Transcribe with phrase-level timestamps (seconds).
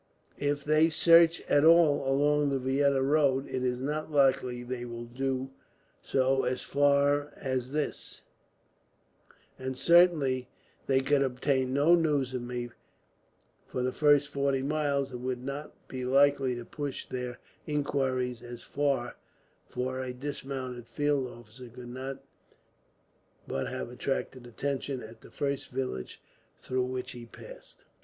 [0.39, 4.83] If they search at all along the Vienna road, it is not likely that they
[4.83, 5.51] will do
[6.01, 8.23] so as far as this;
[9.59, 10.49] and certainly
[10.87, 12.71] they could obtain no news of me,
[13.67, 17.37] for the first forty miles, and would not be likely to push their
[17.67, 19.17] inquiries as far,
[19.67, 22.23] for a dismounted field officer could not
[23.47, 26.19] but have attracted attention, at the first village
[26.59, 27.83] through which he passed."